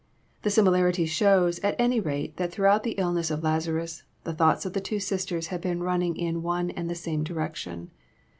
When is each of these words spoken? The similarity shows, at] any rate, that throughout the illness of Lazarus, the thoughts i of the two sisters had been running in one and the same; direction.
The 0.41 0.49
similarity 0.49 1.05
shows, 1.05 1.59
at] 1.59 1.75
any 1.77 1.99
rate, 1.99 2.37
that 2.37 2.51
throughout 2.51 2.81
the 2.81 2.93
illness 2.97 3.29
of 3.29 3.43
Lazarus, 3.43 4.01
the 4.23 4.33
thoughts 4.33 4.65
i 4.65 4.69
of 4.69 4.73
the 4.73 4.81
two 4.81 4.99
sisters 4.99 5.49
had 5.53 5.61
been 5.61 5.83
running 5.83 6.17
in 6.17 6.41
one 6.41 6.71
and 6.71 6.89
the 6.89 6.95
same; 6.95 7.23
direction. 7.23 7.91